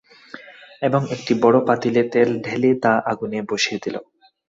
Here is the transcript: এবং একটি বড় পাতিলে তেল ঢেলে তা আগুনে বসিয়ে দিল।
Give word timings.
এবং 0.81 1.01
একটি 1.11 1.33
বড় 1.43 1.57
পাতিলে 1.67 2.01
তেল 2.13 2.29
ঢেলে 2.41 2.71
তা 2.83 2.93
আগুনে 3.11 3.39
বসিয়ে 3.49 3.79
দিল। 3.83 3.95